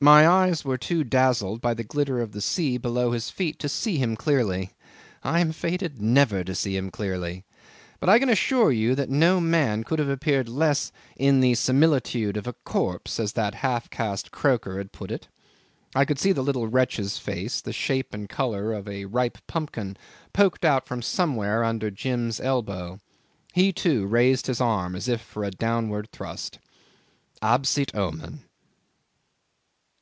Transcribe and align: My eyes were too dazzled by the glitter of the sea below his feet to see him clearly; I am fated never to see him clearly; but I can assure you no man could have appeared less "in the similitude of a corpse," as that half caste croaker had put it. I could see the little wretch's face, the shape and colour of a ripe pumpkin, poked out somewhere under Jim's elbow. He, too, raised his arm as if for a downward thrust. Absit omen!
My 0.00 0.28
eyes 0.28 0.64
were 0.64 0.78
too 0.78 1.02
dazzled 1.02 1.60
by 1.60 1.74
the 1.74 1.82
glitter 1.82 2.20
of 2.20 2.30
the 2.30 2.40
sea 2.40 2.78
below 2.78 3.10
his 3.10 3.30
feet 3.30 3.58
to 3.58 3.68
see 3.68 3.96
him 3.96 4.14
clearly; 4.14 4.70
I 5.24 5.40
am 5.40 5.50
fated 5.50 6.00
never 6.00 6.44
to 6.44 6.54
see 6.54 6.76
him 6.76 6.92
clearly; 6.92 7.44
but 7.98 8.08
I 8.08 8.20
can 8.20 8.28
assure 8.28 8.70
you 8.70 8.94
no 8.94 9.40
man 9.40 9.82
could 9.82 9.98
have 9.98 10.08
appeared 10.08 10.48
less 10.48 10.92
"in 11.16 11.40
the 11.40 11.56
similitude 11.56 12.36
of 12.36 12.46
a 12.46 12.52
corpse," 12.52 13.18
as 13.18 13.32
that 13.32 13.56
half 13.56 13.90
caste 13.90 14.30
croaker 14.30 14.78
had 14.78 14.92
put 14.92 15.10
it. 15.10 15.26
I 15.96 16.04
could 16.04 16.20
see 16.20 16.30
the 16.30 16.44
little 16.44 16.68
wretch's 16.68 17.18
face, 17.18 17.60
the 17.60 17.72
shape 17.72 18.14
and 18.14 18.28
colour 18.28 18.72
of 18.72 18.86
a 18.86 19.06
ripe 19.06 19.38
pumpkin, 19.48 19.96
poked 20.32 20.64
out 20.64 20.86
somewhere 21.02 21.64
under 21.64 21.90
Jim's 21.90 22.38
elbow. 22.38 23.00
He, 23.52 23.72
too, 23.72 24.06
raised 24.06 24.46
his 24.46 24.60
arm 24.60 24.94
as 24.94 25.08
if 25.08 25.20
for 25.20 25.42
a 25.42 25.50
downward 25.50 26.08
thrust. 26.12 26.60
Absit 27.42 27.92
omen! 27.96 28.44